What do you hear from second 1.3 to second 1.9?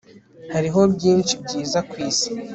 byiza